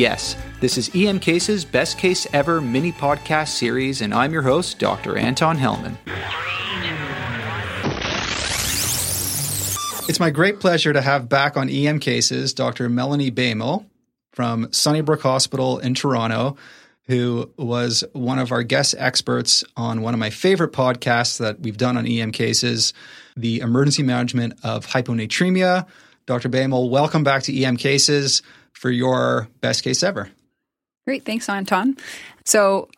Yes, 0.00 0.34
this 0.60 0.78
is 0.78 0.90
EM 0.94 1.20
Case's 1.20 1.66
Best 1.66 1.98
Case 1.98 2.26
Ever 2.32 2.62
mini 2.62 2.90
podcast 2.90 3.48
series, 3.48 4.00
and 4.00 4.14
I'm 4.14 4.32
your 4.32 4.40
host, 4.40 4.78
Dr. 4.78 5.18
Anton 5.18 5.58
Helman. 5.58 5.98
It's 10.08 10.18
my 10.18 10.30
great 10.30 10.58
pleasure 10.58 10.94
to 10.94 11.02
have 11.02 11.28
back 11.28 11.58
on 11.58 11.68
EM 11.68 12.00
Cases 12.00 12.54
Dr. 12.54 12.88
Melanie 12.88 13.30
Baimel 13.30 13.84
from 14.32 14.72
Sunnybrook 14.72 15.20
Hospital 15.20 15.78
in 15.80 15.92
Toronto, 15.92 16.56
who 17.04 17.50
was 17.58 18.02
one 18.14 18.38
of 18.38 18.52
our 18.52 18.62
guest 18.62 18.94
experts 18.96 19.64
on 19.76 20.00
one 20.00 20.14
of 20.14 20.18
my 20.18 20.30
favorite 20.30 20.72
podcasts 20.72 21.38
that 21.40 21.60
we've 21.60 21.76
done 21.76 21.98
on 21.98 22.06
EM 22.06 22.32
Cases, 22.32 22.94
the 23.36 23.60
emergency 23.60 24.02
management 24.02 24.54
of 24.64 24.86
hyponatremia. 24.86 25.86
Dr. 26.24 26.48
Baimel, 26.48 26.88
welcome 26.88 27.22
back 27.22 27.42
to 27.42 27.62
EM 27.62 27.76
Cases 27.76 28.40
for 28.80 28.90
your 28.90 29.46
best 29.60 29.84
case 29.84 30.02
ever. 30.02 30.30
Great. 31.06 31.26
Thanks, 31.26 31.50
Anton. 31.50 31.98
So, 32.46 32.88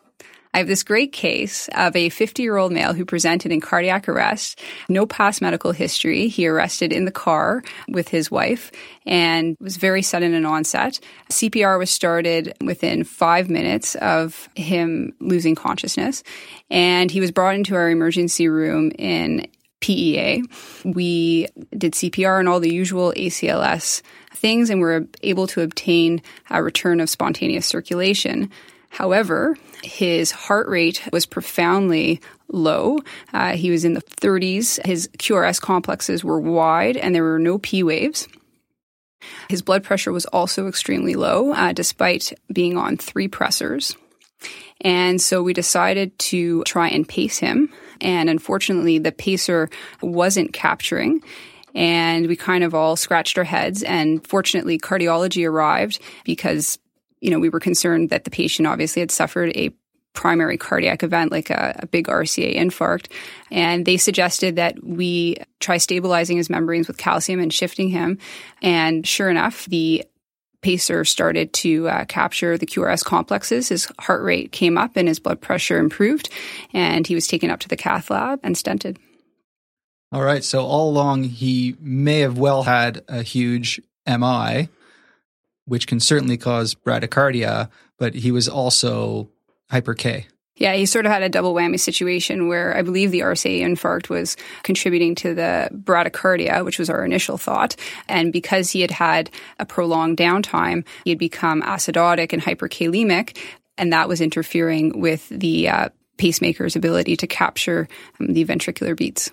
I 0.53 0.59
have 0.59 0.67
this 0.67 0.83
great 0.83 1.11
case 1.11 1.67
of 1.75 1.95
a 1.95 2.09
50 2.09 2.43
year 2.43 2.57
old 2.57 2.71
male 2.71 2.93
who 2.93 3.05
presented 3.05 3.51
in 3.51 3.59
cardiac 3.59 4.07
arrest, 4.07 4.61
no 4.87 5.05
past 5.05 5.41
medical 5.41 5.71
history. 5.71 6.27
He 6.27 6.47
arrested 6.47 6.93
in 6.93 7.05
the 7.05 7.11
car 7.11 7.63
with 7.89 8.07
his 8.07 8.29
wife 8.29 8.71
and 9.05 9.57
was 9.59 9.77
very 9.77 10.03
sudden 10.03 10.33
in 10.33 10.45
onset. 10.45 10.99
CPR 11.31 11.79
was 11.79 11.89
started 11.89 12.53
within 12.63 13.03
five 13.03 13.49
minutes 13.49 13.95
of 13.95 14.47
him 14.55 15.13
losing 15.19 15.55
consciousness. 15.55 16.23
And 16.69 17.09
he 17.09 17.19
was 17.19 17.31
brought 17.31 17.55
into 17.55 17.75
our 17.75 17.89
emergency 17.89 18.47
room 18.47 18.91
in 18.99 19.47
PEA. 19.81 20.43
We 20.85 21.47
did 21.77 21.93
CPR 21.93 22.39
and 22.39 22.47
all 22.47 22.61
the 22.61 22.73
usual 22.73 23.11
ACLS 23.17 24.01
things 24.35 24.69
and 24.69 24.81
were 24.81 25.05
able 25.21 25.47
to 25.47 25.61
obtain 25.61 26.21
a 26.49 26.63
return 26.63 26.99
of 26.99 27.09
spontaneous 27.09 27.65
circulation. 27.65 28.49
However, 28.89 29.57
his 29.83 30.31
heart 30.31 30.67
rate 30.67 31.01
was 31.11 31.25
profoundly 31.25 32.21
low. 32.47 32.99
Uh, 33.33 33.55
he 33.55 33.71
was 33.71 33.85
in 33.85 33.93
the 33.93 34.01
30s. 34.01 34.83
His 34.85 35.09
QRS 35.17 35.59
complexes 35.59 36.23
were 36.23 36.39
wide 36.39 36.95
and 36.97 37.13
there 37.13 37.23
were 37.23 37.39
no 37.39 37.57
P 37.57 37.81
waves. 37.81 38.27
His 39.49 39.61
blood 39.61 39.83
pressure 39.83 40.11
was 40.11 40.25
also 40.27 40.67
extremely 40.67 41.15
low, 41.15 41.53
uh, 41.53 41.73
despite 41.73 42.33
being 42.51 42.77
on 42.77 42.97
three 42.97 43.27
pressors. 43.27 43.95
And 44.81 45.21
so 45.21 45.41
we 45.41 45.53
decided 45.53 46.17
to 46.19 46.63
try 46.63 46.89
and 46.89 47.07
pace 47.07 47.37
him. 47.37 47.73
And 48.01 48.29
unfortunately, 48.29 48.99
the 48.99 49.11
pacer 49.11 49.69
wasn't 50.01 50.53
capturing 50.53 51.21
and 51.73 52.27
we 52.27 52.35
kind 52.35 52.63
of 52.63 52.75
all 52.75 52.95
scratched 52.95 53.37
our 53.37 53.43
heads. 53.43 53.83
And 53.83 54.25
fortunately, 54.25 54.77
cardiology 54.77 55.47
arrived 55.47 55.99
because 56.23 56.77
you 57.23 57.29
know, 57.29 57.39
we 57.39 57.49
were 57.49 57.61
concerned 57.61 58.09
that 58.09 58.25
the 58.25 58.29
patient 58.29 58.67
obviously 58.67 58.99
had 58.99 59.09
suffered 59.09 59.55
a 59.55 59.73
primary 60.11 60.57
cardiac 60.57 61.03
event 61.03 61.31
like 61.31 61.49
a, 61.49 61.79
a, 61.79 61.87
big 61.87 62.07
RCA 62.07 62.55
infarct. 62.55 63.09
And 63.49 63.85
they 63.85 63.97
suggested 63.97 64.57
that 64.57 64.83
we 64.83 65.37
try 65.59 65.77
stabilizing 65.77 66.37
his 66.37 66.49
membranes 66.49 66.87
with 66.87 66.97
calcium 66.97 67.39
and 67.39 67.51
shifting 67.51 67.89
him. 67.89 68.19
And 68.61 69.07
sure 69.07 69.29
enough, 69.29 69.65
the 69.65 70.05
pacer 70.61 71.05
started 71.05 71.53
to 71.53 71.87
uh, 71.87 72.05
capture 72.05 72.57
the 72.57 72.67
QRS 72.67 73.03
complexes. 73.05 73.69
His 73.69 73.87
heart 73.99 74.21
rate 74.21 74.51
came 74.51 74.77
up 74.77 74.97
and 74.97 75.07
his 75.07 75.19
blood 75.19 75.39
pressure 75.39 75.79
improved. 75.79 76.29
And 76.73 77.07
he 77.07 77.15
was 77.15 77.27
taken 77.27 77.49
up 77.49 77.61
to 77.61 77.69
the 77.69 77.77
cath 77.77 78.09
lab 78.09 78.41
and 78.43 78.55
stented. 78.55 78.97
All 80.13 80.23
right. 80.23 80.43
So 80.43 80.63
all 80.63 80.89
along, 80.89 81.23
he 81.23 81.75
may 81.81 82.19
have 82.19 82.37
well 82.37 82.63
had 82.63 83.03
a 83.07 83.23
huge 83.23 83.81
MI 84.07 84.69
which 85.65 85.87
can 85.87 85.99
certainly 85.99 86.37
cause 86.37 86.75
bradycardia, 86.75 87.69
but 87.97 88.13
he 88.13 88.31
was 88.31 88.47
also 88.47 89.29
hyper 89.69 89.93
K. 89.93 90.27
Yeah, 90.55 90.73
he 90.75 90.85
sort 90.85 91.07
of 91.07 91.11
had 91.11 91.23
a 91.23 91.29
double 91.29 91.55
whammy 91.55 91.79
situation 91.79 92.47
where 92.47 92.77
I 92.77 92.83
believe 92.83 93.09
the 93.09 93.21
RCA 93.21 93.61
infarct 93.61 94.07
was 94.09 94.37
contributing 94.61 95.15
to 95.15 95.33
the 95.33 95.69
bradycardia, 95.73 96.63
which 96.63 96.77
was 96.77 96.91
our 96.91 97.03
initial 97.03 97.39
thought. 97.39 97.75
And 98.07 98.31
because 98.31 98.69
he 98.69 98.81
had 98.81 98.91
had 98.91 99.31
a 99.57 99.65
prolonged 99.65 100.17
downtime, 100.17 100.85
he 101.05 101.09
had 101.09 101.17
become 101.17 101.63
acidotic 101.63 102.33
and 102.33 102.41
hyperkalemic, 102.41 103.35
and 103.79 103.91
that 103.93 104.07
was 104.07 104.21
interfering 104.21 104.99
with 104.99 105.27
the 105.29 105.69
uh, 105.69 105.89
pacemaker's 106.17 106.75
ability 106.75 107.17
to 107.17 107.25
capture 107.25 107.87
um, 108.19 108.33
the 108.33 108.45
ventricular 108.45 108.95
beats. 108.95 109.31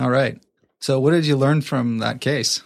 All 0.00 0.10
right. 0.10 0.40
So, 0.80 1.00
what 1.00 1.10
did 1.10 1.26
you 1.26 1.36
learn 1.36 1.62
from 1.62 1.98
that 1.98 2.20
case? 2.20 2.62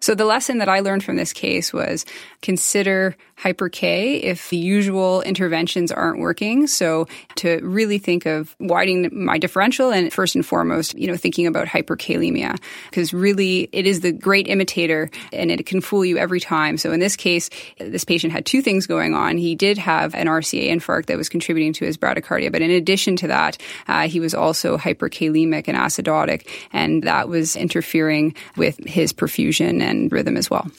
So 0.00 0.14
the 0.14 0.24
lesson 0.24 0.58
that 0.58 0.68
I 0.68 0.80
learned 0.80 1.04
from 1.04 1.16
this 1.16 1.32
case 1.32 1.72
was 1.72 2.04
consider 2.42 3.16
hyper 3.36 3.68
K 3.68 4.16
if 4.16 4.50
the 4.50 4.56
usual 4.56 5.22
interventions 5.22 5.92
aren't 5.92 6.18
working. 6.18 6.66
So 6.66 7.06
to 7.36 7.60
really 7.62 7.98
think 7.98 8.26
of 8.26 8.56
widening 8.58 9.10
my 9.12 9.38
differential 9.38 9.90
and 9.90 10.12
first 10.12 10.34
and 10.34 10.44
foremost, 10.44 10.96
you 10.98 11.06
know, 11.06 11.16
thinking 11.16 11.46
about 11.46 11.68
hyperkalemia 11.68 12.58
because 12.90 13.12
really 13.12 13.68
it 13.72 13.86
is 13.86 14.00
the 14.00 14.12
great 14.12 14.48
imitator 14.48 15.10
and 15.32 15.50
it 15.50 15.66
can 15.66 15.80
fool 15.80 16.04
you 16.04 16.16
every 16.16 16.40
time. 16.40 16.78
So 16.78 16.92
in 16.92 17.00
this 17.00 17.16
case, 17.16 17.50
this 17.78 18.04
patient 18.04 18.32
had 18.32 18.46
two 18.46 18.62
things 18.62 18.86
going 18.86 19.14
on. 19.14 19.36
He 19.36 19.54
did 19.54 19.78
have 19.78 20.14
an 20.14 20.26
RCA 20.26 20.70
infarct 20.70 21.06
that 21.06 21.18
was 21.18 21.28
contributing 21.28 21.72
to 21.74 21.84
his 21.84 21.96
bradycardia, 21.96 22.50
but 22.50 22.62
in 22.62 22.70
addition 22.70 23.16
to 23.16 23.28
that, 23.28 23.58
uh, 23.88 24.08
he 24.08 24.20
was 24.20 24.34
also 24.34 24.78
hyperkalemic 24.78 25.68
and 25.68 25.76
acidotic, 25.76 26.48
and 26.72 27.02
that 27.02 27.28
was 27.28 27.56
interfering 27.56 28.34
with 28.56 28.78
his 28.86 29.12
perfusion 29.12 29.82
and 29.82 30.10
rhythm 30.10 30.36
as 30.36 30.50
well. 30.50 30.70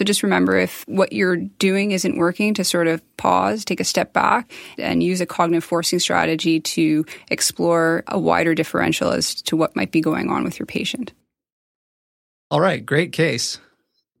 So 0.00 0.04
just 0.04 0.22
remember 0.22 0.56
if 0.56 0.88
what 0.88 1.12
you're 1.12 1.36
doing 1.36 1.90
isn't 1.90 2.16
working 2.16 2.54
to 2.54 2.64
sort 2.64 2.86
of 2.86 3.02
pause, 3.18 3.66
take 3.66 3.80
a 3.80 3.84
step 3.84 4.14
back 4.14 4.50
and 4.78 5.02
use 5.02 5.20
a 5.20 5.26
cognitive 5.26 5.62
forcing 5.62 5.98
strategy 5.98 6.58
to 6.58 7.04
explore 7.30 8.02
a 8.06 8.18
wider 8.18 8.54
differential 8.54 9.10
as 9.10 9.34
to 9.42 9.58
what 9.58 9.76
might 9.76 9.92
be 9.92 10.00
going 10.00 10.30
on 10.30 10.42
with 10.42 10.58
your 10.58 10.64
patient. 10.64 11.12
All 12.50 12.62
right, 12.62 12.84
great 12.84 13.12
case. 13.12 13.58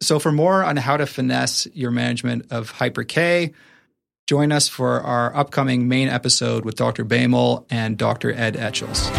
So 0.02 0.18
for 0.18 0.30
more 0.30 0.62
on 0.62 0.76
how 0.76 0.98
to 0.98 1.06
finesse 1.06 1.66
your 1.72 1.90
management 1.90 2.52
of 2.52 2.72
hyper 2.72 3.02
K, 3.02 3.54
join 4.26 4.52
us 4.52 4.68
for 4.68 5.00
our 5.00 5.34
upcoming 5.34 5.88
main 5.88 6.08
episode 6.08 6.66
with 6.66 6.74
Dr. 6.74 7.06
Baimel 7.06 7.64
and 7.70 7.96
Dr. 7.96 8.34
Ed 8.34 8.54
Etchells. 8.54 9.10